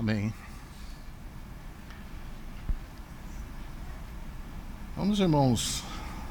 Amém. 0.00 0.32
Vamos, 4.96 5.20
irmãos, 5.20 5.84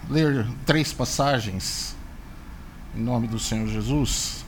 ler 0.10 0.48
três 0.66 0.92
passagens 0.92 1.96
em 2.96 3.00
nome 3.00 3.28
do 3.28 3.38
Senhor 3.38 3.68
Jesus. 3.68 4.44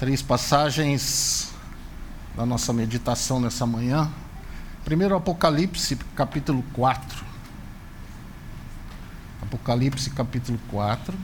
Três 0.00 0.20
passagens 0.20 1.52
da 2.36 2.44
nossa 2.44 2.72
meditação 2.72 3.38
nessa 3.38 3.64
manhã. 3.64 4.10
Primeiro, 4.84 5.14
Apocalipse, 5.14 5.94
capítulo 6.16 6.64
4. 6.72 7.24
Apocalipse, 9.42 10.10
capítulo 10.10 10.58
4. 10.72 11.16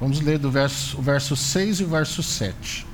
Vamos 0.00 0.22
ler 0.22 0.38
do 0.38 0.50
verso, 0.50 0.98
o 0.98 1.02
verso 1.02 1.36
6 1.36 1.80
e 1.80 1.84
o 1.84 1.88
verso 1.88 2.22
7. 2.22 2.86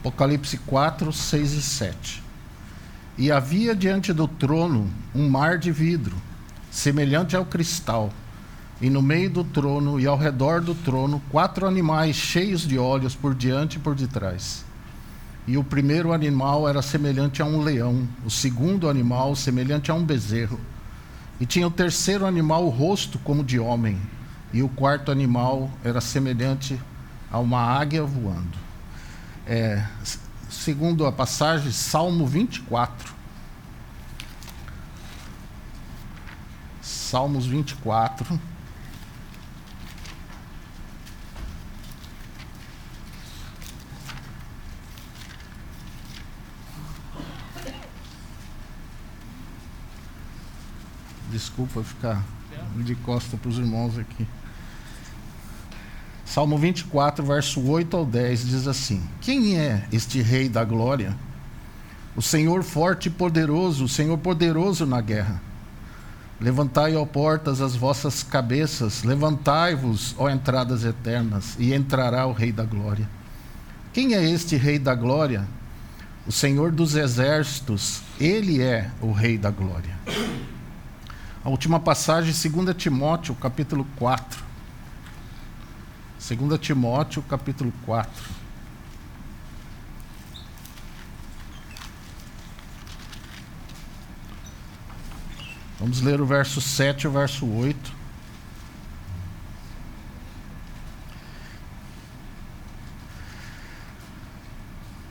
Apocalipse 0.00 0.56
4, 0.56 1.12
6 1.12 1.52
e 1.52 1.62
7. 1.62 2.22
E 3.18 3.30
havia 3.30 3.76
diante 3.76 4.10
do 4.10 4.26
trono 4.26 4.90
um 5.14 5.28
mar 5.28 5.58
de 5.58 5.70
vidro, 5.70 6.16
semelhante 6.70 7.36
ao 7.36 7.44
cristal, 7.44 8.10
e 8.80 8.88
no 8.88 9.02
meio 9.02 9.28
do 9.28 9.44
trono 9.44 10.00
e 10.00 10.06
ao 10.06 10.16
redor 10.16 10.62
do 10.62 10.74
trono 10.74 11.20
quatro 11.30 11.66
animais 11.66 12.16
cheios 12.16 12.66
de 12.66 12.78
olhos 12.78 13.14
por 13.14 13.34
diante 13.34 13.76
e 13.76 13.78
por 13.78 13.94
detrás. 13.94 14.64
E 15.46 15.58
o 15.58 15.62
primeiro 15.62 16.14
animal 16.14 16.66
era 16.66 16.80
semelhante 16.80 17.42
a 17.42 17.44
um 17.44 17.60
leão, 17.60 18.08
o 18.24 18.30
segundo 18.30 18.88
animal 18.88 19.36
semelhante 19.36 19.90
a 19.90 19.94
um 19.94 20.02
bezerro, 20.02 20.58
e 21.38 21.44
tinha 21.44 21.66
o 21.66 21.70
terceiro 21.70 22.24
animal 22.24 22.64
o 22.64 22.70
rosto 22.70 23.18
como 23.18 23.44
de 23.44 23.58
homem 23.58 24.00
e 24.52 24.62
o 24.62 24.68
quarto 24.68 25.10
animal 25.10 25.70
era 25.82 26.00
semelhante 26.00 26.78
a 27.30 27.38
uma 27.38 27.60
águia 27.60 28.04
voando. 28.04 28.58
É, 29.46 29.84
segundo 30.50 31.06
a 31.06 31.12
passagem, 31.12 31.72
Salmo 31.72 32.26
24. 32.26 33.14
Salmos 36.82 37.46
24. 37.46 38.38
Desculpa 51.30 51.82
ficar 51.82 52.22
de 52.76 52.94
costa 52.96 53.36
para 53.36 53.48
os 53.48 53.58
irmãos 53.58 53.98
aqui. 53.98 54.26
Salmo 56.32 56.56
24, 56.56 57.22
verso 57.22 57.60
8 57.60 57.94
ao 57.94 58.06
10 58.06 58.46
diz 58.46 58.66
assim: 58.66 59.02
Quem 59.20 59.58
é 59.58 59.86
este 59.92 60.22
Rei 60.22 60.48
da 60.48 60.64
glória? 60.64 61.14
O 62.16 62.22
Senhor 62.22 62.62
forte 62.62 63.08
e 63.08 63.10
poderoso, 63.10 63.84
o 63.84 63.88
Senhor 63.88 64.16
poderoso 64.16 64.86
na 64.86 65.02
guerra. 65.02 65.42
Levantai, 66.40 66.96
ó 66.96 67.04
portas, 67.04 67.60
as 67.60 67.76
vossas 67.76 68.22
cabeças, 68.22 69.02
levantai-vos, 69.02 70.14
ó 70.16 70.30
entradas 70.30 70.84
eternas, 70.84 71.54
e 71.58 71.74
entrará 71.74 72.24
o 72.26 72.32
Rei 72.32 72.50
da 72.50 72.64
glória. 72.64 73.06
Quem 73.92 74.14
é 74.14 74.24
este 74.24 74.56
Rei 74.56 74.78
da 74.78 74.94
glória? 74.94 75.46
O 76.26 76.32
Senhor 76.32 76.72
dos 76.72 76.94
exércitos, 76.94 78.00
ele 78.18 78.62
é 78.62 78.90
o 79.02 79.12
Rei 79.12 79.36
da 79.36 79.50
glória. 79.50 79.94
A 81.44 81.50
última 81.50 81.78
passagem, 81.78 82.32
2 82.32 82.74
Timóteo, 82.74 83.34
capítulo 83.34 83.86
4. 83.96 84.51
2 86.22 86.56
Timóteo, 86.60 87.20
capítulo 87.22 87.72
4. 87.84 88.12
Vamos 95.80 96.00
ler 96.00 96.20
o 96.20 96.26
verso 96.26 96.60
7 96.60 97.02
e 97.02 97.08
o 97.08 97.10
verso 97.10 97.44
8. 97.44 97.92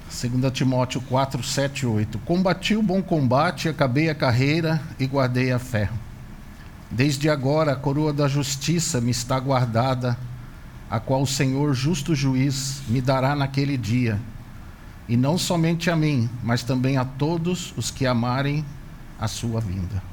Segunda 0.10 0.50
Timóteo 0.50 1.02
4, 1.02 1.44
7 1.44 1.82
e 1.82 1.86
8. 1.88 2.20
Combati 2.20 2.74
o 2.74 2.82
bom 2.82 3.04
combate, 3.04 3.68
acabei 3.68 4.10
a 4.10 4.16
carreira 4.16 4.82
e 4.98 5.06
guardei 5.06 5.52
a 5.52 5.60
fé. 5.60 5.90
Desde 6.90 7.30
agora 7.30 7.74
a 7.74 7.76
coroa 7.76 8.14
da 8.14 8.30
justiça 8.30 9.02
me 9.02 9.12
está 9.12 9.38
guardada 9.38 10.18
a 10.92 11.00
qual 11.00 11.22
o 11.22 11.28
Senhor, 11.28 11.74
justo 11.74 12.14
juiz, 12.14 12.82
me 12.90 13.00
dará 13.00 13.34
naquele 13.34 13.78
dia, 13.78 14.20
e 15.08 15.16
não 15.16 15.38
somente 15.38 15.90
a 15.90 15.96
mim, 15.96 16.30
mas 16.44 16.64
também 16.64 16.98
a 16.98 17.06
todos 17.06 17.74
os 17.78 17.90
que 17.90 18.06
amarem 18.06 18.66
a 19.18 19.26
sua 19.26 19.62
vinda. 19.62 20.04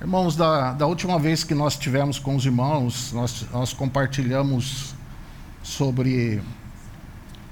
Irmãos, 0.00 0.36
da, 0.36 0.72
da 0.72 0.86
última 0.86 1.18
vez 1.18 1.42
que 1.42 1.52
nós 1.52 1.76
tivemos 1.76 2.16
com 2.20 2.36
os 2.36 2.46
irmãos, 2.46 3.12
nós, 3.12 3.44
nós 3.52 3.72
compartilhamos 3.72 4.94
sobre 5.64 6.40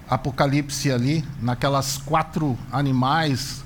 Apocalipse 0.08 0.92
ali, 0.92 1.24
naquelas 1.40 1.98
quatro 1.98 2.56
animais, 2.70 3.64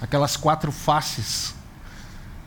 aquelas 0.00 0.36
quatro 0.36 0.70
faces 0.70 1.56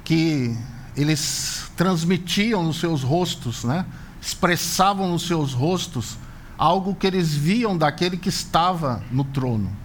que 0.05 0.57
eles 0.95 1.69
transmitiam 1.75 2.63
nos 2.63 2.79
seus 2.79 3.03
rostos, 3.03 3.66
né? 3.66 3.85
Expressavam 4.21 5.09
nos 5.09 5.25
seus 5.25 5.51
rostos 5.53 6.17
algo 6.57 6.93
que 6.93 7.07
eles 7.07 7.33
viam 7.33 7.75
daquele 7.75 8.15
que 8.15 8.29
estava 8.29 9.03
no 9.11 9.23
trono. 9.23 9.75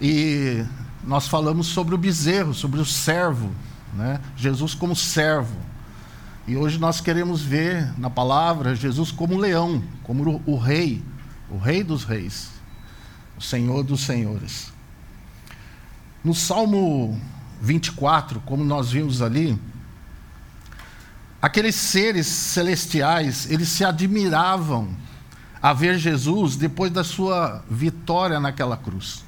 E 0.00 0.64
nós 1.04 1.28
falamos 1.28 1.66
sobre 1.66 1.94
o 1.94 1.98
bezerro, 1.98 2.54
sobre 2.54 2.80
o 2.80 2.86
servo, 2.86 3.52
né? 3.92 4.18
Jesus 4.34 4.74
como 4.74 4.96
servo. 4.96 5.56
E 6.48 6.56
hoje 6.56 6.78
nós 6.78 7.00
queremos 7.00 7.42
ver 7.42 7.92
na 7.98 8.08
palavra 8.08 8.74
Jesus 8.74 9.12
como 9.12 9.36
leão, 9.36 9.82
como 10.02 10.42
o, 10.46 10.56
rei, 10.56 11.02
o 11.50 11.58
rei 11.58 11.84
dos 11.84 12.02
reis, 12.02 12.50
o 13.38 13.42
senhor 13.42 13.84
dos 13.84 14.00
senhores. 14.00 14.72
No 16.24 16.34
Salmo 16.34 17.20
24, 17.60 18.40
como 18.40 18.64
nós 18.64 18.90
vimos 18.90 19.20
ali, 19.20 19.58
Aqueles 21.42 21.74
seres 21.74 22.28
celestiais, 22.28 23.50
eles 23.50 23.68
se 23.68 23.84
admiravam 23.84 24.96
a 25.60 25.72
ver 25.72 25.98
Jesus 25.98 26.54
depois 26.54 26.92
da 26.92 27.02
sua 27.02 27.64
vitória 27.68 28.38
naquela 28.38 28.76
cruz. 28.76 29.24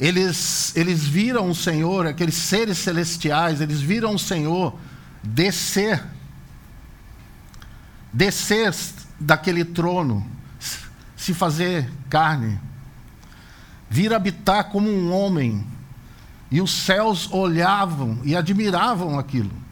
Eles, 0.00 0.76
eles 0.76 1.04
viram 1.04 1.48
o 1.48 1.54
Senhor, 1.54 2.08
aqueles 2.08 2.34
seres 2.34 2.76
celestiais, 2.78 3.60
eles 3.60 3.80
viram 3.80 4.16
o 4.16 4.18
Senhor 4.18 4.76
descer, 5.22 6.04
descer 8.12 8.74
daquele 9.18 9.64
trono, 9.64 10.26
se 11.16 11.34
fazer 11.34 11.88
carne, 12.10 12.58
vir 13.88 14.12
habitar 14.12 14.70
como 14.70 14.90
um 14.90 15.12
homem, 15.12 15.64
e 16.50 16.60
os 16.60 16.72
céus 16.72 17.28
olhavam 17.30 18.18
e 18.24 18.34
admiravam 18.34 19.20
aquilo. 19.20 19.67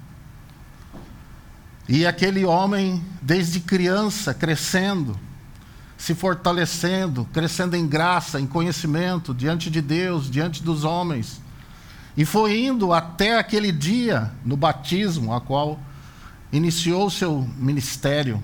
E 1.89 2.05
aquele 2.05 2.45
homem, 2.45 3.05
desde 3.23 3.61
criança, 3.61 4.35
crescendo, 4.35 5.19
se 5.97 6.15
fortalecendo, 6.15 7.25
crescendo 7.33 7.77
em 7.77 7.87
graça, 7.87 8.41
em 8.41 8.47
conhecimento, 8.47 9.33
diante 9.33 9.71
de 9.71 9.81
Deus, 9.81 10.31
diante 10.31 10.63
dos 10.63 10.83
homens. 10.83 11.41
E 12.17 12.25
foi 12.25 12.65
indo 12.65 12.93
até 12.93 13.39
aquele 13.39 13.71
dia, 13.71 14.33
no 14.45 14.57
batismo, 14.57 15.33
a 15.33 15.41
qual 15.41 15.79
iniciou 16.53 17.09
seu 17.09 17.49
ministério, 17.57 18.43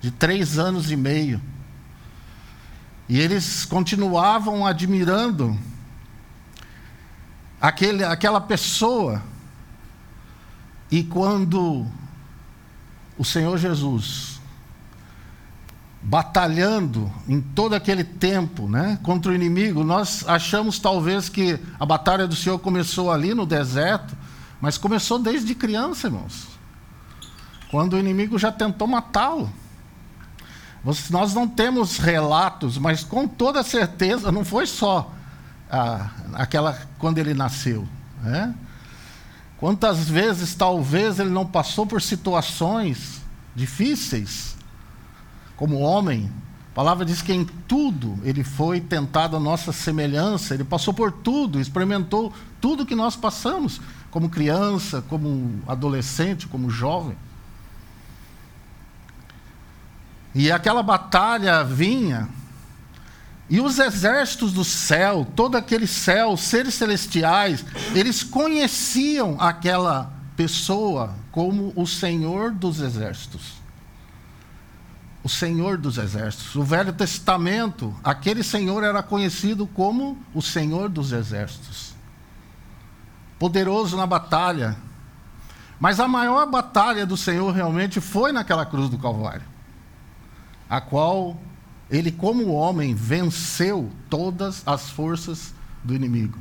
de 0.00 0.10
três 0.10 0.58
anos 0.58 0.90
e 0.90 0.96
meio. 0.96 1.40
E 3.08 3.20
eles 3.20 3.64
continuavam 3.64 4.64
admirando 4.64 5.58
aquele, 7.60 8.04
aquela 8.04 8.40
pessoa. 8.40 9.22
E 10.90 11.02
quando 11.04 11.86
o 13.20 13.24
Senhor 13.24 13.58
Jesus 13.58 14.40
batalhando 16.00 17.12
em 17.28 17.38
todo 17.38 17.74
aquele 17.74 18.02
tempo, 18.02 18.66
né, 18.66 18.98
contra 19.02 19.30
o 19.30 19.34
inimigo, 19.34 19.84
nós 19.84 20.24
achamos 20.26 20.78
talvez 20.78 21.28
que 21.28 21.60
a 21.78 21.84
batalha 21.84 22.26
do 22.26 22.34
Senhor 22.34 22.58
começou 22.58 23.12
ali 23.12 23.34
no 23.34 23.44
deserto, 23.44 24.16
mas 24.58 24.78
começou 24.78 25.18
desde 25.18 25.54
criança, 25.54 26.06
irmãos. 26.06 26.48
Quando 27.70 27.92
o 27.92 27.98
inimigo 27.98 28.38
já 28.38 28.50
tentou 28.50 28.88
matá-lo. 28.88 29.52
Nós 31.10 31.34
não 31.34 31.46
temos 31.46 31.98
relatos, 31.98 32.78
mas 32.78 33.04
com 33.04 33.28
toda 33.28 33.62
certeza 33.62 34.32
não 34.32 34.46
foi 34.46 34.66
só 34.66 35.12
ah, 35.70 36.08
aquela 36.32 36.72
quando 36.98 37.18
ele 37.18 37.34
nasceu. 37.34 37.86
Né? 38.22 38.54
Quantas 39.60 40.08
vezes, 40.08 40.54
talvez, 40.54 41.20
ele 41.20 41.28
não 41.28 41.44
passou 41.44 41.84
por 41.86 42.00
situações 42.00 43.20
difíceis, 43.54 44.56
como 45.54 45.80
homem. 45.80 46.32
A 46.72 46.74
palavra 46.74 47.04
diz 47.04 47.20
que 47.20 47.34
em 47.34 47.44
tudo 47.44 48.18
ele 48.24 48.42
foi 48.42 48.80
tentado 48.80 49.36
a 49.36 49.40
nossa 49.40 49.70
semelhança, 49.70 50.54
ele 50.54 50.64
passou 50.64 50.94
por 50.94 51.12
tudo, 51.12 51.60
experimentou 51.60 52.32
tudo 52.58 52.86
que 52.86 52.94
nós 52.94 53.16
passamos, 53.16 53.82
como 54.10 54.30
criança, 54.30 55.04
como 55.06 55.60
adolescente, 55.66 56.48
como 56.48 56.70
jovem. 56.70 57.16
E 60.34 60.50
aquela 60.50 60.82
batalha 60.82 61.62
vinha, 61.62 62.30
e 63.50 63.60
os 63.60 63.80
exércitos 63.80 64.52
do 64.52 64.64
céu, 64.64 65.26
todo 65.34 65.56
aquele 65.56 65.86
céu, 65.86 66.36
seres 66.36 66.74
celestiais, 66.74 67.64
eles 67.94 68.22
conheciam 68.22 69.36
aquela 69.40 70.12
pessoa 70.36 71.14
como 71.32 71.72
o 71.74 71.86
Senhor 71.86 72.52
dos 72.52 72.80
exércitos. 72.80 73.60
O 75.22 75.28
Senhor 75.28 75.76
dos 75.76 75.98
exércitos. 75.98 76.54
O 76.54 76.62
Velho 76.62 76.92
Testamento, 76.92 77.94
aquele 78.02 78.42
Senhor 78.44 78.84
era 78.84 79.02
conhecido 79.02 79.66
como 79.66 80.16
o 80.32 80.40
Senhor 80.40 80.88
dos 80.88 81.12
exércitos. 81.12 81.92
Poderoso 83.38 83.96
na 83.96 84.06
batalha. 84.06 84.76
Mas 85.80 85.98
a 85.98 86.06
maior 86.06 86.46
batalha 86.46 87.04
do 87.04 87.16
Senhor 87.16 87.52
realmente 87.52 88.00
foi 88.00 88.30
naquela 88.30 88.64
cruz 88.64 88.88
do 88.88 88.96
Calvário 88.96 89.50
a 90.70 90.80
qual 90.80 91.36
ele, 91.90 92.12
como 92.12 92.52
homem, 92.52 92.94
venceu 92.94 93.90
todas 94.08 94.62
as 94.64 94.90
forças 94.90 95.52
do 95.82 95.94
inimigo. 95.94 96.38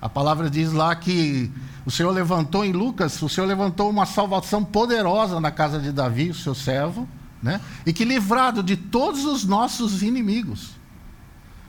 A 0.00 0.08
palavra 0.08 0.50
diz 0.50 0.72
lá 0.72 0.94
que 0.94 1.50
o 1.86 1.90
Senhor 1.90 2.10
levantou 2.12 2.64
em 2.64 2.72
Lucas, 2.72 3.20
o 3.22 3.28
Senhor 3.28 3.46
levantou 3.46 3.88
uma 3.88 4.04
salvação 4.04 4.62
poderosa 4.62 5.40
na 5.40 5.50
casa 5.50 5.80
de 5.80 5.90
Davi, 5.90 6.30
o 6.30 6.34
seu 6.34 6.54
servo, 6.54 7.08
né? 7.42 7.60
e 7.86 7.92
que 7.92 8.04
livrado 8.04 8.62
de 8.62 8.76
todos 8.76 9.24
os 9.24 9.44
nossos 9.44 10.02
inimigos. 10.02 10.76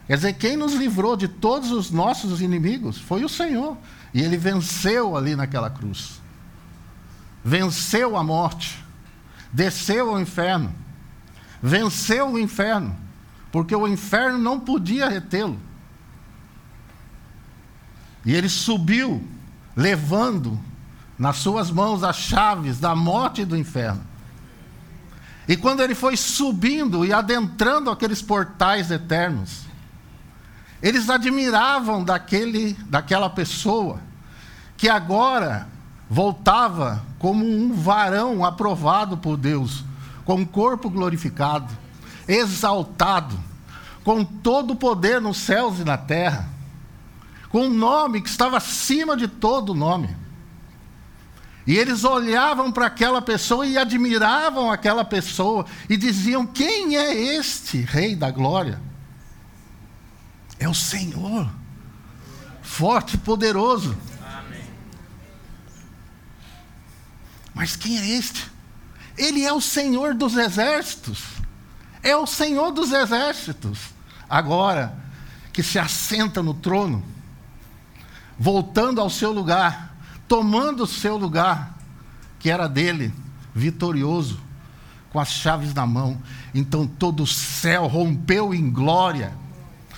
Quer 0.05 0.15
dizer, 0.15 0.33
quem 0.33 0.57
nos 0.57 0.73
livrou 0.73 1.15
de 1.15 1.27
todos 1.27 1.71
os 1.71 1.91
nossos 1.91 2.41
inimigos 2.41 2.97
foi 2.97 3.23
o 3.23 3.29
Senhor. 3.29 3.77
E 4.11 4.21
ele 4.21 4.37
venceu 4.37 5.15
ali 5.15 5.35
naquela 5.35 5.69
cruz. 5.69 6.19
Venceu 7.43 8.17
a 8.17 8.23
morte. 8.23 8.83
Desceu 9.53 10.09
ao 10.09 10.19
inferno 10.19 10.73
venceu 11.61 12.31
o 12.31 12.39
inferno, 12.39 12.95
porque 13.51 13.75
o 13.75 13.87
inferno 13.87 14.37
não 14.37 14.59
podia 14.59 15.09
retê-lo. 15.09 15.59
E 18.25 18.33
ele 18.33 18.49
subiu, 18.49 19.25
levando 19.75 20.59
nas 21.17 21.37
suas 21.37 21.71
mãos 21.71 22.03
as 22.03 22.15
chaves 22.15 22.79
da 22.79 22.95
morte 22.95 23.41
e 23.41 23.45
do 23.45 23.57
inferno. 23.57 24.01
E 25.47 25.57
quando 25.57 25.81
ele 25.81 25.95
foi 25.95 26.15
subindo 26.15 27.03
e 27.03 27.11
adentrando 27.11 27.89
aqueles 27.89 28.21
portais 28.21 28.91
eternos, 28.91 29.63
eles 30.81 31.09
admiravam 31.09 32.03
daquele, 32.03 32.73
daquela 32.87 33.29
pessoa 33.29 33.99
que 34.77 34.87
agora 34.87 35.67
voltava 36.09 37.03
como 37.17 37.45
um 37.45 37.73
varão 37.73 38.45
aprovado 38.45 39.17
por 39.17 39.35
Deus, 39.35 39.83
com 40.29 40.35
um 40.35 40.45
corpo 40.45 40.91
glorificado, 40.91 41.75
exaltado, 42.27 43.35
com 44.03 44.23
todo 44.23 44.73
o 44.73 44.75
poder 44.75 45.19
nos 45.19 45.37
céus 45.37 45.79
e 45.79 45.83
na 45.83 45.97
terra, 45.97 46.47
com 47.49 47.65
um 47.65 47.73
nome 47.73 48.21
que 48.21 48.29
estava 48.29 48.57
acima 48.57 49.17
de 49.17 49.27
todo 49.27 49.73
nome. 49.73 50.15
E 51.65 51.75
eles 51.75 52.03
olhavam 52.03 52.71
para 52.71 52.85
aquela 52.85 53.23
pessoa 53.23 53.65
e 53.65 53.75
admiravam 53.75 54.71
aquela 54.71 55.03
pessoa 55.03 55.65
e 55.89 55.97
diziam: 55.97 56.45
Quem 56.45 56.95
é 56.95 57.11
este 57.35 57.81
Rei 57.81 58.15
da 58.15 58.29
Glória? 58.29 58.79
É 60.59 60.69
o 60.69 60.75
Senhor, 60.75 61.49
forte 62.61 63.15
e 63.15 63.17
poderoso. 63.17 63.97
Amém. 64.21 64.61
Mas 67.51 67.75
quem 67.75 67.97
é 67.97 68.07
este? 68.09 68.58
Ele 69.19 69.43
é 69.43 69.51
o 69.51 69.59
Senhor 69.59 70.13
dos 70.13 70.37
exércitos. 70.37 71.23
É 72.01 72.15
o 72.15 72.25
Senhor 72.25 72.71
dos 72.71 72.93
exércitos. 72.93 73.77
Agora 74.29 74.97
que 75.51 75.61
se 75.61 75.77
assenta 75.77 76.41
no 76.41 76.53
trono, 76.53 77.03
voltando 78.37 79.01
ao 79.01 79.09
seu 79.09 79.33
lugar, 79.33 79.93
tomando 80.25 80.83
o 80.83 80.87
seu 80.87 81.17
lugar, 81.17 81.77
que 82.39 82.49
era 82.49 82.69
dele, 82.69 83.13
vitorioso, 83.53 84.39
com 85.09 85.19
as 85.19 85.29
chaves 85.29 85.73
na 85.73 85.85
mão. 85.85 86.21
Então 86.53 86.87
todo 86.87 87.23
o 87.23 87.27
céu 87.27 87.87
rompeu 87.87 88.53
em 88.53 88.71
glória, 88.71 89.33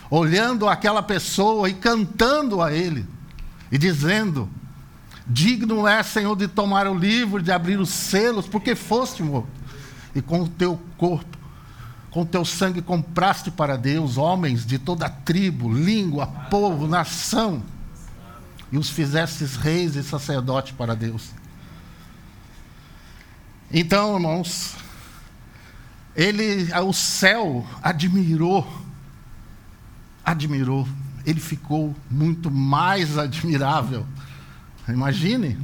olhando 0.09 0.67
aquela 0.67 1.03
pessoa 1.03 1.69
e 1.69 1.75
cantando 1.75 2.59
a 2.59 2.73
ele, 2.73 3.05
e 3.71 3.77
dizendo: 3.77 4.49
Digno 5.31 5.87
é, 5.87 6.03
Senhor, 6.03 6.35
de 6.35 6.47
tomar 6.47 6.87
o 6.87 6.93
livro, 6.93 7.41
de 7.41 7.53
abrir 7.53 7.79
os 7.79 7.89
selos, 7.89 8.47
porque 8.47 8.75
foste 8.75 9.23
morto. 9.23 9.47
E 10.13 10.21
com 10.21 10.41
o 10.41 10.47
teu 10.47 10.77
corpo, 10.97 11.37
com 12.09 12.23
o 12.23 12.25
teu 12.25 12.43
sangue 12.43 12.81
compraste 12.81 13.49
para 13.49 13.77
Deus 13.77 14.17
homens 14.17 14.65
de 14.65 14.77
toda 14.77 15.09
tribo, 15.09 15.71
língua, 15.71 16.27
povo, 16.27 16.85
nação, 16.85 17.63
e 18.69 18.77
os 18.77 18.89
fizestes 18.89 19.55
reis 19.55 19.95
e 19.95 20.03
sacerdotes 20.03 20.73
para 20.73 20.95
Deus. 20.95 21.29
Então, 23.71 24.15
irmãos, 24.15 24.75
ele, 26.13 26.67
o 26.73 26.91
céu 26.91 27.65
admirou, 27.81 28.67
admirou, 30.25 30.85
ele 31.25 31.39
ficou 31.39 31.95
muito 32.09 32.51
mais 32.51 33.15
admirável 33.17 34.05
Imagine. 34.87 35.57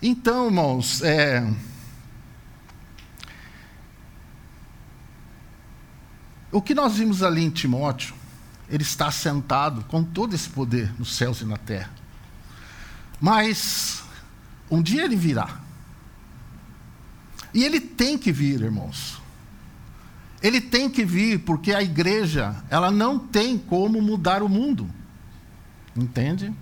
Então, 0.00 0.46
irmãos, 0.46 1.02
é, 1.02 1.42
o 6.52 6.62
que 6.62 6.74
nós 6.74 6.96
vimos 6.96 7.22
ali 7.22 7.42
em 7.42 7.50
Timóteo, 7.50 8.14
ele 8.68 8.82
está 8.82 9.10
sentado 9.10 9.84
com 9.84 10.04
todo 10.04 10.34
esse 10.34 10.48
poder 10.48 10.92
nos 10.98 11.16
céus 11.16 11.40
e 11.40 11.44
na 11.44 11.56
terra. 11.56 11.90
Mas 13.20 14.04
um 14.70 14.82
dia 14.82 15.04
ele 15.04 15.16
virá. 15.16 15.60
E 17.52 17.64
ele 17.64 17.80
tem 17.80 18.18
que 18.18 18.30
vir, 18.30 18.60
irmãos. 18.60 19.20
Ele 20.46 20.60
tem 20.60 20.88
que 20.88 21.04
vir 21.04 21.40
porque 21.40 21.72
a 21.72 21.82
igreja, 21.82 22.54
ela 22.70 22.88
não 22.88 23.18
tem 23.18 23.58
como 23.58 24.00
mudar 24.00 24.44
o 24.44 24.48
mundo. 24.48 24.88
Entende? 25.96 26.54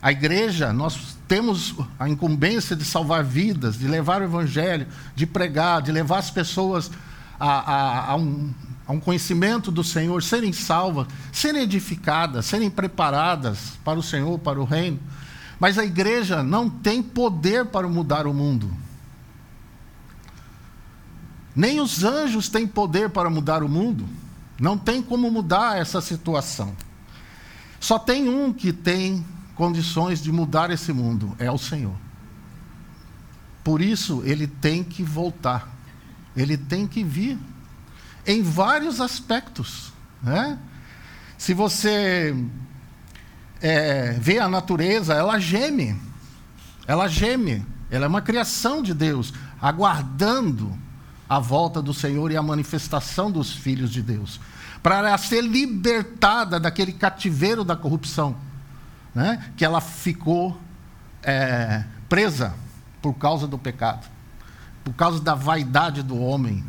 A 0.00 0.12
igreja, 0.12 0.72
nós 0.72 1.18
temos 1.26 1.74
a 1.98 2.08
incumbência 2.08 2.76
de 2.76 2.84
salvar 2.84 3.24
vidas, 3.24 3.76
de 3.76 3.88
levar 3.88 4.20
o 4.20 4.24
evangelho, 4.26 4.86
de 5.16 5.26
pregar, 5.26 5.82
de 5.82 5.90
levar 5.90 6.18
as 6.18 6.30
pessoas 6.30 6.88
a, 7.40 7.48
a, 7.48 8.10
a, 8.12 8.16
um, 8.16 8.54
a 8.86 8.92
um 8.92 9.00
conhecimento 9.00 9.72
do 9.72 9.82
Senhor, 9.82 10.22
serem 10.22 10.52
salvas, 10.52 11.08
serem 11.32 11.62
edificadas, 11.62 12.46
serem 12.46 12.70
preparadas 12.70 13.72
para 13.84 13.98
o 13.98 14.02
Senhor, 14.02 14.38
para 14.38 14.60
o 14.60 14.64
reino. 14.64 15.00
Mas 15.58 15.76
a 15.76 15.84
igreja 15.84 16.40
não 16.40 16.70
tem 16.70 17.02
poder 17.02 17.64
para 17.66 17.88
mudar 17.88 18.28
o 18.28 18.32
mundo. 18.32 18.85
Nem 21.56 21.80
os 21.80 22.04
anjos 22.04 22.50
têm 22.50 22.66
poder 22.66 23.08
para 23.08 23.30
mudar 23.30 23.62
o 23.62 23.68
mundo. 23.68 24.06
Não 24.60 24.76
tem 24.76 25.02
como 25.02 25.30
mudar 25.30 25.78
essa 25.78 26.02
situação. 26.02 26.76
Só 27.80 27.98
tem 27.98 28.28
um 28.28 28.52
que 28.52 28.74
tem 28.74 29.24
condições 29.54 30.22
de 30.22 30.30
mudar 30.30 30.70
esse 30.70 30.92
mundo: 30.92 31.34
é 31.38 31.50
o 31.50 31.56
Senhor. 31.56 31.96
Por 33.64 33.80
isso, 33.80 34.22
ele 34.26 34.46
tem 34.46 34.84
que 34.84 35.02
voltar. 35.02 35.74
Ele 36.36 36.58
tem 36.58 36.86
que 36.86 37.02
vir. 37.02 37.38
Em 38.26 38.42
vários 38.42 39.00
aspectos. 39.00 39.92
Né? 40.22 40.58
Se 41.38 41.54
você 41.54 42.36
é, 43.62 44.12
vê 44.20 44.38
a 44.38 44.48
natureza, 44.48 45.14
ela 45.14 45.38
geme. 45.38 45.98
Ela 46.86 47.08
geme. 47.08 47.64
Ela 47.90 48.04
é 48.04 48.08
uma 48.08 48.20
criação 48.20 48.82
de 48.82 48.92
Deus, 48.92 49.32
aguardando 49.60 50.76
a 51.28 51.38
volta 51.38 51.82
do 51.82 51.92
Senhor 51.92 52.30
e 52.30 52.36
a 52.36 52.42
manifestação 52.42 53.30
dos 53.30 53.52
filhos 53.52 53.90
de 53.90 54.02
Deus, 54.02 54.40
para 54.82 55.16
ser 55.18 55.42
libertada 55.42 56.60
daquele 56.60 56.92
cativeiro 56.92 57.64
da 57.64 57.74
corrupção, 57.74 58.36
né? 59.14 59.50
que 59.56 59.64
ela 59.64 59.80
ficou 59.80 60.60
é, 61.22 61.84
presa 62.08 62.54
por 63.02 63.14
causa 63.14 63.46
do 63.46 63.58
pecado, 63.58 64.06
por 64.84 64.94
causa 64.94 65.20
da 65.20 65.34
vaidade 65.34 66.02
do 66.02 66.18
homem. 66.18 66.64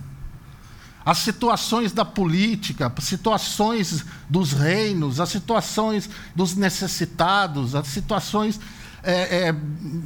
as 1.05 1.19
situações 1.19 1.93
da 1.93 2.03
política, 2.03 2.91
as 2.93 3.03
situações 3.03 4.05
dos 4.27 4.51
reinos, 4.51 5.21
as 5.21 5.29
situações 5.29 6.09
dos 6.35 6.55
necessitados, 6.55 7.75
as 7.75 7.87
situações 7.87 8.59
é, 9.03 9.47
é, 9.47 9.55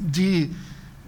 de 0.06 0.52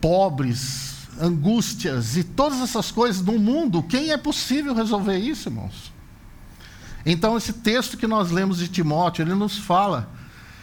pobres, 0.02 1.03
angústias 1.20 2.18
e 2.18 2.24
todas 2.24 2.62
essas 2.62 2.92
coisas 2.92 3.22
no 3.22 3.38
mundo, 3.40 3.84
quem 3.84 4.12
é 4.12 4.18
possível 4.18 4.74
resolver 4.74 5.18
isso, 5.18 5.50
irmãos? 5.50 5.92
Então, 7.06 7.36
esse 7.38 7.54
texto 7.54 7.98
que 7.98 8.08
nós 8.08 8.32
lemos 8.32 8.58
de 8.58 8.68
Timóteo, 8.68 9.24
ele 9.24 9.34
nos 9.34 9.58
fala 9.58 10.10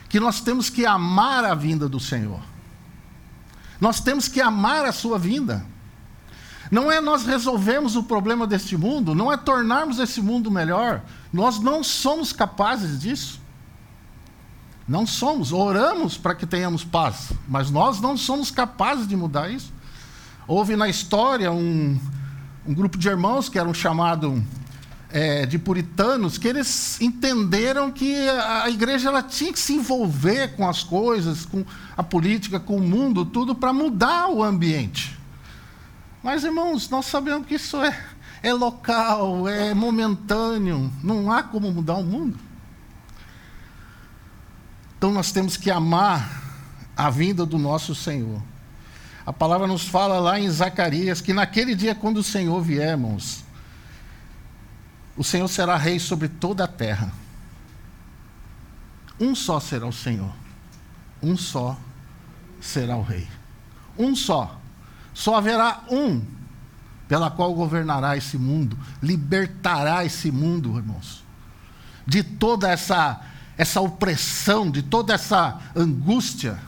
que 0.09 0.19
nós 0.19 0.40
temos 0.40 0.71
que 0.71 0.87
amar 0.87 1.45
a 1.45 1.54
vinda 1.54 1.88
do 1.88 2.00
Senhor. 2.00 2.40
Nós 3.80 4.00
temos 4.00 4.28
que 4.28 4.40
amar 4.40 4.85
a 4.85 4.92
sua 4.92 5.19
vinda. 5.19 5.64
Não 6.71 6.90
é 6.90 7.00
nós 7.00 7.25
resolvermos 7.25 7.97
o 7.97 8.02
problema 8.02 8.47
deste 8.47 8.76
mundo, 8.76 9.14
não 9.14 9.33
é 9.33 9.37
tornarmos 9.37 9.99
esse 9.99 10.21
mundo 10.21 10.50
melhor. 10.50 11.02
Nós 11.33 11.59
não 11.59 11.83
somos 11.83 12.33
capazes 12.33 13.00
disso. 13.00 13.40
Não 14.87 15.07
somos. 15.07 15.52
Oramos 15.52 16.16
para 16.16 16.35
que 16.35 16.47
tenhamos 16.47 16.85
paz, 16.85 17.33
mas 17.49 17.71
nós 17.71 18.00
não 18.00 18.16
somos 18.16 18.50
capazes 18.50 19.07
de 19.07 19.16
mudar 19.16 19.50
isso. 19.50 19.73
Houve 20.50 20.75
na 20.75 20.88
história 20.88 21.52
um, 21.52 21.97
um 22.66 22.75
grupo 22.75 22.99
de 22.99 23.09
irmãos 23.09 23.49
que 23.49 23.57
eram 23.57 23.73
chamados 23.73 24.42
é, 25.09 25.47
de 25.47 25.61
puritanos, 25.61 26.38
que 26.38 26.49
eles 26.49 27.00
entenderam 27.00 27.88
que 27.88 28.28
a, 28.28 28.64
a 28.64 28.69
igreja 28.69 29.11
ela 29.11 29.23
tinha 29.23 29.52
que 29.52 29.61
se 29.61 29.75
envolver 29.75 30.57
com 30.57 30.69
as 30.69 30.83
coisas, 30.83 31.47
com 31.47 31.64
a 31.97 32.02
política, 32.02 32.59
com 32.59 32.78
o 32.78 32.83
mundo, 32.83 33.25
tudo 33.25 33.54
para 33.54 33.73
mudar 33.73 34.28
o 34.28 34.42
ambiente. 34.42 35.16
Mas, 36.21 36.42
irmãos, 36.42 36.90
nós 36.90 37.07
sabemos 37.07 37.47
que 37.47 37.54
isso 37.54 37.76
é, 37.76 37.97
é 38.42 38.52
local, 38.52 39.49
é 39.49 39.73
momentâneo, 39.73 40.90
não 41.00 41.30
há 41.30 41.45
como 41.45 41.71
mudar 41.71 41.95
o 41.95 42.02
mundo. 42.02 42.37
Então 44.99 45.12
nós 45.12 45.30
temos 45.30 45.57
que 45.57 45.71
amar 45.71 46.42
a 46.97 47.09
vinda 47.09 47.47
do 47.47 47.57
nosso 47.57 47.95
Senhor. 47.95 48.50
A 49.25 49.33
palavra 49.33 49.67
nos 49.67 49.87
fala 49.87 50.19
lá 50.19 50.41
em 50.41 50.49
Zacarias 50.50 51.21
que 51.21 51.33
naquele 51.33 51.75
dia, 51.75 51.95
quando 51.95 52.19
o 52.19 52.23
Senhor 52.23 52.61
vier, 52.62 52.91
irmãos, 52.91 53.45
o 55.17 55.23
Senhor 55.23 55.49
será 55.49 55.77
rei 55.77 55.99
sobre 55.99 56.29
toda 56.29 56.65
a 56.65 56.69
terra. 56.69 57.12
Um 59.19 59.35
só 59.35 59.61
será 59.61 59.87
o 59.87 59.93
Senhor. 59.93 60.33
Um 61.23 61.37
só 61.37 61.79
será 62.61 62.97
o 62.97 63.03
rei. 63.03 63.29
Um 63.99 64.17
só. 64.17 64.59
Só 65.12 65.37
haverá 65.37 65.83
um 65.91 66.25
pela 67.07 67.31
qual 67.31 67.53
governará 67.53 68.17
esse 68.17 68.39
mundo, 68.39 68.79
libertará 69.03 70.05
esse 70.05 70.31
mundo, 70.31 70.77
irmãos, 70.77 71.25
de 72.07 72.23
toda 72.23 72.71
essa 72.71 73.21
essa 73.59 73.79
opressão, 73.83 74.71
de 74.71 74.81
toda 74.81 75.12
essa 75.12 75.61
angústia, 75.77 76.59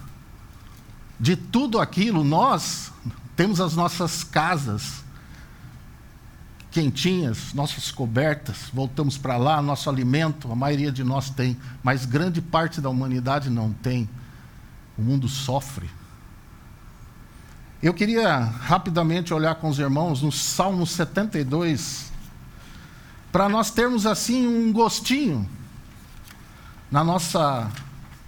de 1.22 1.36
tudo 1.36 1.78
aquilo. 1.78 2.24
Nós 2.24 2.90
temos 3.36 3.60
as 3.60 3.76
nossas 3.76 4.24
casas 4.24 5.04
quentinhas, 6.72 7.54
nossas 7.54 7.92
cobertas, 7.92 8.70
voltamos 8.72 9.16
para 9.16 9.36
lá, 9.36 9.62
nosso 9.62 9.88
alimento, 9.88 10.50
a 10.50 10.56
maioria 10.56 10.90
de 10.90 11.04
nós 11.04 11.30
tem, 11.30 11.56
mas 11.82 12.04
grande 12.04 12.40
parte 12.40 12.80
da 12.80 12.88
humanidade 12.88 13.50
não 13.50 13.72
tem. 13.72 14.08
O 14.98 15.02
mundo 15.02 15.28
sofre. 15.28 15.88
Eu 17.80 17.94
queria 17.94 18.38
rapidamente 18.38 19.32
olhar 19.32 19.54
com 19.56 19.68
os 19.68 19.78
irmãos 19.78 20.22
no 20.22 20.32
Salmo 20.32 20.86
72, 20.86 22.10
para 23.30 23.48
nós 23.48 23.70
termos 23.70 24.06
assim 24.06 24.46
um 24.46 24.72
gostinho 24.72 25.48
na 26.90 27.04
nossa, 27.04 27.70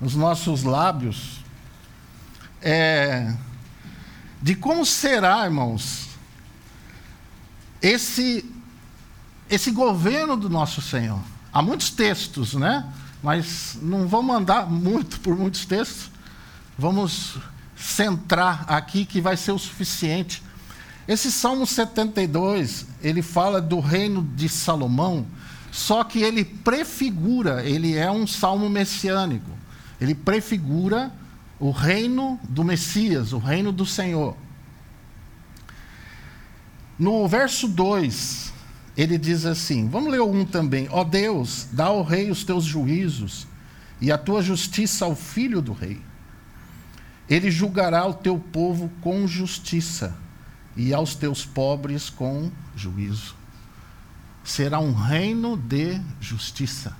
nos 0.01 0.15
nossos 0.15 0.63
lábios, 0.65 1.44
é, 2.65 3.31
de 4.41 4.55
como 4.55 4.87
será, 4.87 5.45
irmãos, 5.45 6.09
esse, 7.83 8.51
esse 9.51 9.71
governo 9.71 10.35
do 10.35 10.49
nosso 10.49 10.81
Senhor. 10.81 11.21
Há 11.53 11.61
muitos 11.61 11.91
textos, 11.91 12.55
né? 12.55 12.91
Mas 13.23 13.79
não 13.83 14.09
vamos 14.09 14.35
andar 14.35 14.67
muito 14.67 15.21
por 15.21 15.37
muitos 15.37 15.67
textos. 15.67 16.11
Vamos 16.79 17.37
centrar 17.77 18.65
aqui 18.67 19.05
que 19.05 19.21
vai 19.21 19.37
ser 19.37 19.53
o 19.53 19.59
suficiente. 19.59 20.43
Esse 21.07 21.31
Salmo 21.31 21.67
72, 21.67 22.87
ele 23.03 23.21
fala 23.21 23.61
do 23.61 23.79
reino 23.79 24.27
de 24.35 24.49
Salomão, 24.49 25.27
só 25.71 26.03
que 26.03 26.23
ele 26.23 26.45
prefigura, 26.45 27.63
ele 27.63 27.95
é 27.95 28.11
um 28.11 28.27
salmo 28.27 28.71
messiânico. 28.71 29.51
Ele 30.01 30.15
prefigura 30.15 31.13
o 31.59 31.71
reino 31.71 32.39
do 32.49 32.65
Messias, 32.65 33.33
o 33.33 33.39
reino 33.39 33.73
do 33.73 33.87
Senhor. 33.87 34.37
No 36.99 37.27
verso 37.27 37.69
2, 37.69 38.53
ele 38.97 39.19
diz 39.19 39.45
assim: 39.47 39.89
vamos 39.89 40.11
ler 40.11 40.21
o 40.21 40.31
1 40.31 40.47
também. 40.47 40.89
Ó 40.91 41.05
Deus, 41.05 41.69
dá 41.73 41.87
ao 41.87 42.03
rei 42.03 42.31
os 42.31 42.45
teus 42.45 42.65
juízos 42.65 43.47
e 44.01 44.13
a 44.13 44.19
tua 44.19 44.43
justiça 44.43 45.05
ao 45.05 45.15
filho 45.15 45.63
do 45.63 45.73
rei 45.73 46.01
ele 47.29 47.51
julgará 47.51 48.07
o 48.07 48.15
teu 48.15 48.39
povo 48.39 48.91
com 49.01 49.27
justiça 49.27 50.17
e 50.77 50.93
aos 50.93 51.15
teus 51.15 51.45
pobres 51.45 52.11
com 52.11 52.51
juízo. 52.77 53.35
Será 54.43 54.79
um 54.79 54.93
reino 54.93 55.57
de 55.57 56.01
justiça. 56.21 56.95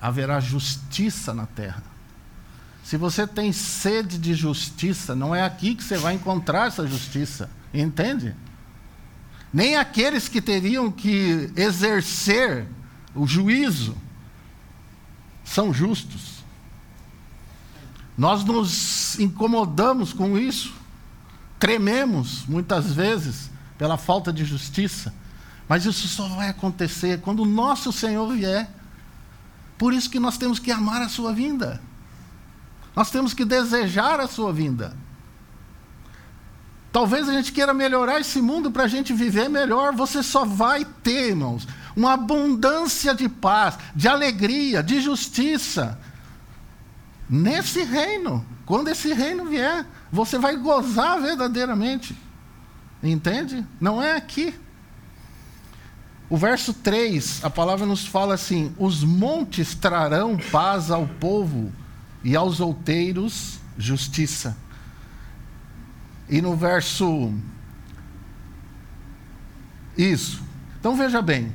Haverá 0.00 0.40
justiça 0.40 1.34
na 1.34 1.44
terra. 1.44 1.82
Se 2.88 2.96
você 2.96 3.26
tem 3.26 3.52
sede 3.52 4.16
de 4.16 4.32
justiça, 4.32 5.14
não 5.14 5.34
é 5.34 5.44
aqui 5.44 5.74
que 5.74 5.84
você 5.84 5.98
vai 5.98 6.14
encontrar 6.14 6.68
essa 6.68 6.86
justiça. 6.86 7.50
Entende? 7.72 8.34
Nem 9.52 9.76
aqueles 9.76 10.26
que 10.26 10.40
teriam 10.40 10.90
que 10.90 11.52
exercer 11.54 12.66
o 13.14 13.26
juízo 13.26 13.94
são 15.44 15.70
justos. 15.70 16.42
Nós 18.16 18.42
nos 18.42 19.18
incomodamos 19.18 20.14
com 20.14 20.38
isso, 20.38 20.72
trememos 21.58 22.46
muitas 22.46 22.90
vezes 22.94 23.50
pela 23.76 23.98
falta 23.98 24.32
de 24.32 24.46
justiça, 24.46 25.12
mas 25.68 25.84
isso 25.84 26.08
só 26.08 26.26
vai 26.28 26.48
acontecer 26.48 27.20
quando 27.20 27.40
o 27.40 27.44
nosso 27.44 27.92
Senhor 27.92 28.32
vier. 28.32 28.66
Por 29.76 29.92
isso 29.92 30.08
que 30.08 30.18
nós 30.18 30.38
temos 30.38 30.58
que 30.58 30.72
amar 30.72 31.02
a 31.02 31.08
sua 31.10 31.34
vinda. 31.34 31.86
Nós 32.98 33.12
temos 33.12 33.32
que 33.32 33.44
desejar 33.44 34.18
a 34.18 34.26
sua 34.26 34.52
vinda. 34.52 34.92
Talvez 36.90 37.28
a 37.28 37.32
gente 37.32 37.52
queira 37.52 37.72
melhorar 37.72 38.18
esse 38.18 38.42
mundo 38.42 38.72
para 38.72 38.82
a 38.82 38.88
gente 38.88 39.12
viver 39.12 39.48
melhor. 39.48 39.94
Você 39.94 40.20
só 40.20 40.44
vai 40.44 40.84
ter, 40.84 41.28
irmãos, 41.28 41.68
uma 41.94 42.14
abundância 42.14 43.14
de 43.14 43.28
paz, 43.28 43.78
de 43.94 44.08
alegria, 44.08 44.82
de 44.82 45.00
justiça, 45.00 45.96
nesse 47.30 47.84
reino. 47.84 48.44
Quando 48.66 48.88
esse 48.88 49.12
reino 49.12 49.44
vier, 49.44 49.86
você 50.10 50.36
vai 50.36 50.56
gozar 50.56 51.20
verdadeiramente. 51.20 52.18
Entende? 53.00 53.64
Não 53.80 54.02
é 54.02 54.16
aqui. 54.16 54.52
O 56.28 56.36
verso 56.36 56.74
3, 56.74 57.44
a 57.44 57.48
palavra 57.48 57.86
nos 57.86 58.04
fala 58.04 58.34
assim: 58.34 58.74
Os 58.76 59.04
montes 59.04 59.76
trarão 59.76 60.36
paz 60.50 60.90
ao 60.90 61.06
povo 61.06 61.72
e 62.28 62.36
aos 62.36 62.60
outeiros 62.60 63.58
justiça. 63.78 64.54
E 66.28 66.42
no 66.42 66.54
verso. 66.54 67.32
Isso. 69.96 70.42
Então 70.78 70.94
veja 70.94 71.22
bem: 71.22 71.50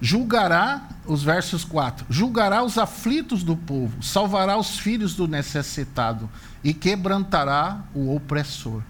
julgará 0.00 0.88
os 1.04 1.22
versos 1.22 1.64
4: 1.64 2.06
Julgará 2.08 2.62
os 2.62 2.78
aflitos 2.78 3.42
do 3.42 3.54
povo, 3.58 4.02
salvará 4.02 4.56
os 4.56 4.78
filhos 4.78 5.14
do 5.14 5.28
necessitado 5.28 6.30
e 6.64 6.72
quebrantará 6.72 7.84
o 7.94 8.14
opressor. 8.16 8.82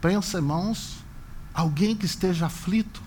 Pensa, 0.00 0.38
irmãos, 0.38 0.98
alguém 1.52 1.96
que 1.96 2.06
esteja 2.06 2.46
aflito, 2.46 3.02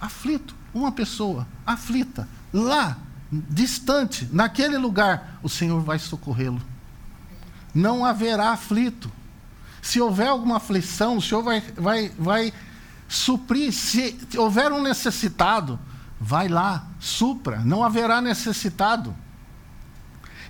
aflito, 0.00 0.56
uma 0.72 0.90
pessoa 0.90 1.46
aflita, 1.66 2.26
lá, 2.50 2.96
distante, 3.32 4.28
naquele 4.30 4.76
lugar, 4.76 5.38
o 5.42 5.48
Senhor 5.48 5.80
vai 5.80 5.98
socorrê-lo. 5.98 6.60
Não 7.74 8.04
haverá 8.04 8.50
aflito. 8.50 9.10
Se 9.80 10.00
houver 10.00 10.28
alguma 10.28 10.58
aflição, 10.58 11.16
o 11.16 11.22
Senhor 11.22 11.42
vai, 11.42 11.60
vai, 11.76 12.12
vai 12.18 12.52
suprir. 13.08 13.72
Se 13.72 14.18
houver 14.36 14.70
um 14.70 14.82
necessitado, 14.82 15.80
vai 16.20 16.46
lá, 16.48 16.86
supra, 17.00 17.60
não 17.60 17.82
haverá 17.82 18.20
necessitado. 18.20 19.14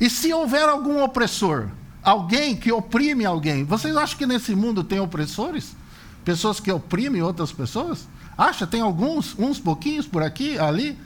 E 0.01 0.11
se 0.11 0.33
houver 0.33 0.69
algum 0.69 1.03
opressor, 1.03 1.69
alguém 2.03 2.57
que 2.57 2.73
oprime 2.73 3.25
alguém, 3.25 3.65
vocês 3.65 3.97
acham 3.97 4.19
que 4.19 4.27
nesse 4.27 4.57
mundo 4.57 4.83
tem 4.83 4.99
opressores? 4.99 5.77
Pessoas 6.25 6.59
que 6.59 6.71
oprimem 6.71 7.23
outras 7.23 7.53
pessoas? 7.53 8.09
Acha? 8.37 8.67
Tem 8.67 8.81
alguns, 8.81 9.39
uns 9.39 9.61
pouquinhos 9.61 10.07
por 10.07 10.23
aqui, 10.23 10.59
ali. 10.59 10.99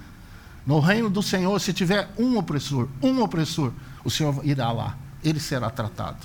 No 0.66 0.80
reino 0.80 1.08
do 1.08 1.22
Senhor, 1.22 1.60
se 1.60 1.72
tiver 1.72 2.10
um 2.18 2.36
opressor, 2.36 2.88
um 3.00 3.22
opressor, 3.22 3.72
o 4.04 4.10
Senhor 4.10 4.40
irá 4.44 4.72
lá, 4.72 4.96
ele 5.22 5.38
será 5.38 5.70
tratado. 5.70 6.18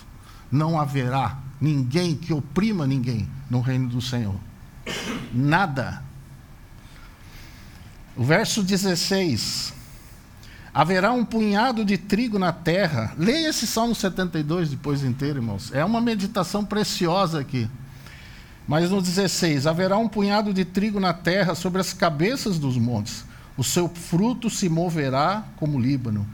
Não 0.52 0.80
haverá 0.80 1.38
ninguém 1.60 2.16
que 2.16 2.34
oprima 2.34 2.88
ninguém 2.88 3.30
no 3.50 3.62
reino 3.62 3.88
do 3.88 4.02
Senhor. 4.02 4.36
Nada. 5.32 6.04
O 8.18 8.24
verso 8.24 8.64
16. 8.64 9.74
Haverá 10.74 11.12
um 11.12 11.24
punhado 11.24 11.86
de 11.86 11.98
trigo 11.98 12.40
na 12.40 12.52
terra. 12.52 13.14
Leia 13.18 13.50
esse 13.50 13.68
Salmo 13.68 13.94
72 13.94 14.70
depois 14.70 15.04
inteiro, 15.04 15.40
irmãos. 15.40 15.72
É 15.74 15.86
uma 15.86 16.02
meditação 16.02 16.66
preciosa 16.66 17.40
aqui. 17.40 17.70
Mas 18.68 18.90
no 18.90 19.02
16: 19.02 19.68
Haverá 19.68 19.98
um 19.98 20.08
punhado 20.08 20.54
de 20.54 20.66
trigo 20.66 21.00
na 21.00 21.14
terra 21.14 21.56
sobre 21.56 21.82
as 21.82 21.94
cabeças 21.94 22.58
dos 22.58 22.78
montes. 22.78 23.26
O 23.62 23.64
seu 23.64 23.88
fruto 23.88 24.50
se 24.50 24.68
moverá 24.68 25.44
como 25.58 25.80
Líbano, 25.80 26.28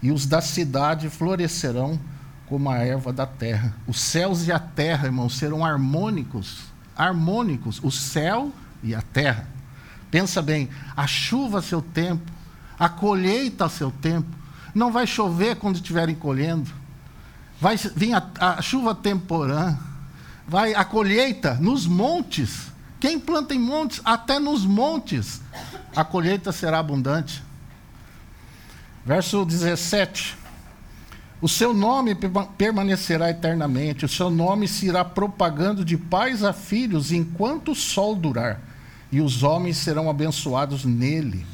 e 0.00 0.10
os 0.10 0.24
da 0.24 0.40
cidade 0.40 1.10
florescerão 1.10 2.00
como 2.46 2.70
a 2.70 2.78
erva 2.78 3.12
da 3.12 3.26
terra. 3.26 3.76
Os 3.86 4.00
céus 4.00 4.46
e 4.46 4.50
a 4.50 4.58
terra, 4.58 5.04
irmãos, 5.04 5.36
serão 5.36 5.62
harmônicos. 5.62 6.60
Harmônicos. 6.96 7.80
O 7.84 7.90
céu 7.90 8.50
e 8.82 8.94
a 8.94 9.02
terra. 9.02 9.46
Pensa 10.10 10.40
bem: 10.40 10.70
a 10.96 11.06
chuva 11.06 11.58
a 11.58 11.62
seu 11.62 11.82
tempo, 11.82 12.32
a 12.78 12.88
colheita 12.88 13.66
a 13.66 13.68
seu 13.68 13.90
tempo. 13.90 14.34
Não 14.74 14.90
vai 14.90 15.06
chover 15.06 15.56
quando 15.56 15.74
estiverem 15.74 16.14
colhendo. 16.14 16.70
Vai 17.60 17.76
vir 17.76 18.14
a, 18.14 18.26
a 18.40 18.62
chuva 18.62 18.94
temporã. 18.94 19.76
Vai 20.48 20.72
a 20.72 20.82
colheita 20.82 21.56
nos 21.56 21.86
montes. 21.86 22.72
Quem 23.00 23.18
planta 23.18 23.54
em 23.54 23.58
montes, 23.58 24.00
até 24.04 24.38
nos 24.38 24.64
montes, 24.64 25.40
a 25.96 26.04
colheita 26.04 26.52
será 26.52 26.78
abundante. 26.78 27.42
Verso 29.04 29.44
17. 29.44 30.36
O 31.40 31.48
seu 31.48 31.72
nome 31.72 32.14
permanecerá 32.58 33.30
eternamente, 33.30 34.04
o 34.04 34.08
seu 34.08 34.28
nome 34.28 34.68
se 34.68 34.86
irá 34.86 35.02
propagando 35.02 35.82
de 35.82 35.96
pais 35.96 36.44
a 36.44 36.52
filhos 36.52 37.10
enquanto 37.10 37.72
o 37.72 37.74
sol 37.74 38.14
durar, 38.14 38.60
e 39.10 39.22
os 39.22 39.42
homens 39.42 39.78
serão 39.78 40.10
abençoados 40.10 40.84
nele 40.84 41.46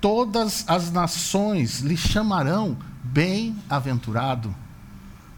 todas 0.00 0.64
as 0.66 0.90
nações 0.90 1.80
lhe 1.80 1.96
chamarão 1.96 2.76
bem-aventurado, 3.04 4.54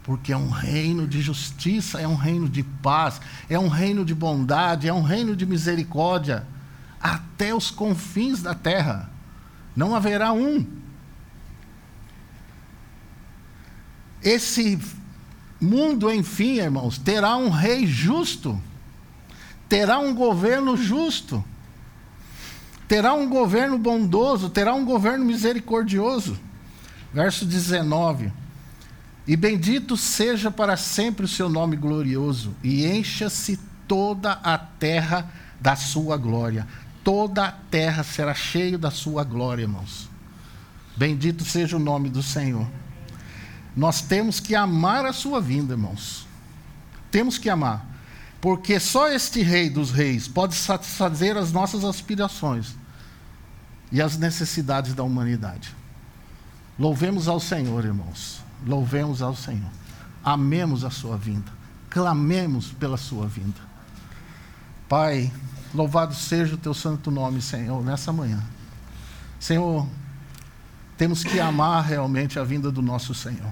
porque 0.03 0.33
é 0.33 0.37
um 0.37 0.49
reino 0.49 1.07
de 1.07 1.21
justiça, 1.21 1.99
é 1.99 2.07
um 2.07 2.15
reino 2.15 2.49
de 2.49 2.63
paz, 2.63 3.21
é 3.49 3.57
um 3.57 3.67
reino 3.67 4.03
de 4.03 4.13
bondade, 4.13 4.87
é 4.87 4.93
um 4.93 5.01
reino 5.01 5.35
de 5.35 5.45
misericórdia, 5.45 6.45
até 7.01 7.53
os 7.53 7.71
confins 7.71 8.41
da 8.41 8.53
terra. 8.53 9.09
Não 9.75 9.95
haverá 9.95 10.31
um. 10.33 10.65
Esse 14.21 14.79
mundo, 15.59 16.11
enfim, 16.11 16.59
irmãos, 16.59 16.97
terá 16.97 17.35
um 17.35 17.49
rei 17.49 17.87
justo, 17.87 18.61
terá 19.67 19.99
um 19.99 20.13
governo 20.13 20.77
justo 20.77 21.43
terá 22.93 23.13
um 23.13 23.27
governo 23.27 23.75
bondoso, 23.77 24.51
terá 24.51 24.71
um 24.73 24.85
governo 24.85 25.25
misericordioso. 25.25 26.37
Verso 27.11 27.43
19: 27.43 28.31
E 29.25 29.37
bendito 29.37 29.95
seja 29.95 30.51
para 30.51 30.75
sempre 30.75 31.25
o 31.25 31.29
seu 31.29 31.47
nome 31.47 31.75
glorioso, 31.77 32.53
e 32.61 32.85
encha-se 32.85 33.57
toda 33.87 34.33
a 34.33 34.57
terra 34.57 35.31
da 35.61 35.75
sua 35.75 36.17
glória. 36.17 36.67
Toda 37.03 37.45
a 37.45 37.51
terra 37.51 38.03
será 38.03 38.33
cheia 38.33 38.77
da 38.77 38.91
sua 38.91 39.23
glória, 39.23 39.63
irmãos. 39.63 40.09
Bendito 40.95 41.43
seja 41.45 41.77
o 41.77 41.79
nome 41.79 42.09
do 42.09 42.21
Senhor. 42.21 42.67
Nós 43.75 44.01
temos 44.01 44.39
que 44.39 44.55
amar 44.55 45.05
a 45.05 45.13
sua 45.13 45.41
vinda, 45.41 45.73
irmãos. 45.73 46.27
Temos 47.09 47.37
que 47.37 47.49
amar. 47.49 47.85
Porque 48.39 48.79
só 48.79 49.07
este 49.07 49.41
Rei 49.41 49.69
dos 49.69 49.91
Reis 49.91 50.27
pode 50.27 50.53
satisfazer 50.53 51.37
as 51.37 51.51
nossas 51.51 51.85
aspirações 51.85 52.75
e 53.91 54.01
as 54.01 54.17
necessidades 54.17 54.93
da 54.93 55.03
humanidade. 55.03 55.73
Louvemos 56.77 57.27
ao 57.27 57.39
Senhor, 57.39 57.85
irmãos. 57.85 58.41
Louvemos 58.65 59.21
ao 59.21 59.35
Senhor. 59.35 59.69
Amemos 60.23 60.83
a 60.83 60.89
sua 60.89 61.17
vinda. 61.17 61.51
Clamemos 61.89 62.71
pela 62.71 62.97
sua 62.97 63.27
vinda. 63.27 63.61
Pai, 64.87 65.31
louvado 65.73 66.13
seja 66.13 66.55
o 66.55 66.57
teu 66.57 66.73
santo 66.73 67.11
nome, 67.11 67.41
Senhor, 67.41 67.83
nessa 67.83 68.11
manhã. 68.13 68.41
Senhor, 69.39 69.87
temos 70.97 71.23
que 71.23 71.39
amar 71.39 71.83
realmente 71.83 72.39
a 72.39 72.43
vinda 72.43 72.71
do 72.71 72.81
nosso 72.81 73.13
Senhor. 73.13 73.51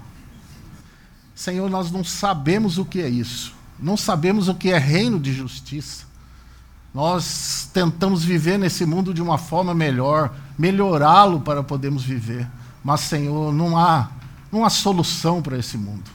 Senhor, 1.36 1.69
nós 1.69 1.91
não 1.91 2.04
sabemos 2.04 2.78
o 2.78 2.86
que 2.86 3.02
é 3.02 3.10
isso. 3.10 3.54
Não 3.80 3.97
sabemos 3.97 4.47
o 4.47 4.56
que 4.56 4.71
é 4.71 4.78
reino 4.78 5.19
de 5.19 5.34
justiça. 5.34 6.06
Nós 6.93 7.69
tentamos 7.74 8.24
viver 8.24 8.60
nesse 8.60 8.86
mundo 8.86 9.13
de 9.13 9.21
uma 9.21 9.38
forma 9.38 9.74
melhor, 9.74 10.34
melhorá-lo 10.58 11.41
para 11.41 11.63
podermos 11.63 12.04
viver. 12.04 12.47
Mas, 12.84 13.02
Senhor, 13.02 13.54
não 13.54 13.78
há, 13.78 14.10
há 14.65 14.69
solução 14.69 15.41
para 15.41 15.57
esse 15.57 15.77
mundo. 15.77 16.09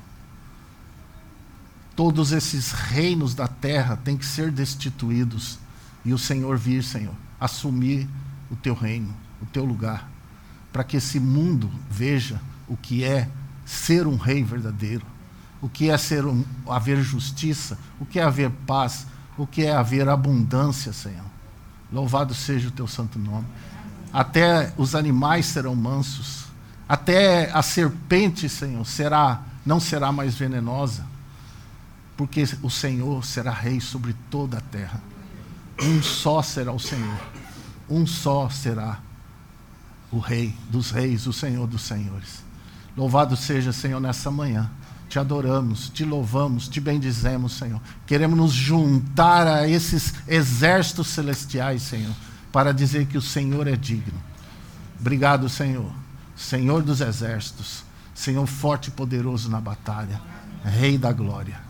Todos 1.94 2.32
esses 2.32 2.72
reinos 2.72 3.34
da 3.34 3.48
terra 3.48 3.96
têm 3.96 4.16
que 4.16 4.26
ser 4.26 4.50
destituídos 4.50 5.58
e 6.04 6.12
o 6.12 6.18
Senhor 6.18 6.58
vir, 6.58 6.84
Senhor, 6.84 7.14
assumir 7.40 8.06
o 8.50 8.56
teu 8.56 8.74
reino, 8.74 9.14
o 9.40 9.46
teu 9.46 9.64
lugar, 9.64 10.08
para 10.72 10.84
que 10.84 10.98
esse 10.98 11.18
mundo 11.18 11.70
veja 11.90 12.40
o 12.68 12.76
que 12.76 13.02
é 13.02 13.28
ser 13.64 14.06
um 14.06 14.16
rei 14.16 14.44
verdadeiro 14.44 15.06
o 15.60 15.68
que 15.68 15.90
é 15.90 15.98
ser 15.98 16.24
um, 16.24 16.44
haver 16.68 17.02
justiça, 17.02 17.78
o 17.98 18.06
que 18.06 18.18
é 18.18 18.22
haver 18.22 18.50
paz, 18.66 19.06
o 19.36 19.46
que 19.46 19.64
é 19.64 19.74
haver 19.74 20.08
abundância, 20.08 20.92
Senhor. 20.92 21.24
Louvado 21.92 22.34
seja 22.34 22.68
o 22.68 22.70
teu 22.70 22.86
santo 22.86 23.18
nome. 23.18 23.46
Até 24.12 24.72
os 24.76 24.94
animais 24.94 25.46
serão 25.46 25.74
mansos, 25.74 26.45
até 26.88 27.50
a 27.52 27.62
serpente, 27.62 28.48
Senhor, 28.48 28.84
será 28.86 29.42
não 29.66 29.80
será 29.80 30.12
mais 30.12 30.36
venenosa, 30.36 31.04
porque 32.16 32.44
o 32.62 32.70
Senhor 32.70 33.24
será 33.26 33.50
rei 33.50 33.80
sobre 33.80 34.14
toda 34.30 34.58
a 34.58 34.60
terra. 34.60 35.02
Um 35.82 36.00
só 36.00 36.40
será 36.40 36.72
o 36.72 36.78
Senhor. 36.78 37.18
Um 37.90 38.06
só 38.06 38.48
será 38.48 39.00
o 40.10 40.20
rei 40.20 40.54
dos 40.70 40.92
reis, 40.92 41.26
o 41.26 41.32
Senhor 41.32 41.66
dos 41.66 41.82
senhores. 41.82 42.44
Louvado 42.96 43.36
seja, 43.36 43.72
Senhor, 43.72 44.00
nessa 44.00 44.30
manhã 44.30 44.70
te 45.08 45.18
adoramos, 45.18 45.88
te 45.88 46.04
louvamos, 46.04 46.68
te 46.68 46.80
bendizemos, 46.80 47.52
Senhor. 47.52 47.80
Queremos 48.06 48.36
nos 48.38 48.52
juntar 48.52 49.46
a 49.46 49.68
esses 49.68 50.14
exércitos 50.28 51.08
celestiais, 51.08 51.82
Senhor, 51.82 52.14
para 52.52 52.72
dizer 52.72 53.06
que 53.06 53.18
o 53.18 53.22
Senhor 53.22 53.66
é 53.66 53.76
digno. 53.76 54.20
Obrigado, 54.98 55.48
Senhor. 55.48 55.92
Senhor 56.36 56.82
dos 56.82 57.00
exércitos, 57.00 57.82
Senhor 58.14 58.46
forte 58.46 58.88
e 58.88 58.90
poderoso 58.90 59.50
na 59.50 59.60
batalha, 59.60 60.20
Rei 60.62 60.98
da 60.98 61.12
glória. 61.12 61.60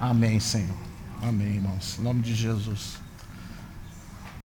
Amém, 0.00 0.38
Senhor. 0.38 0.76
Amém, 1.22 1.54
irmãos. 1.54 1.96
Em 1.98 2.02
nome 2.02 2.20
de 2.20 2.34
Jesus. 2.34 2.98